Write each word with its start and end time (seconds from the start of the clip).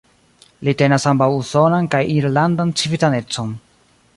Li 0.67 0.73
tenas 0.79 1.05
ambaŭ 1.11 1.27
usonan 1.41 1.91
kaj 1.97 2.01
irlandan 2.17 2.73
civitanecon. 2.83 3.53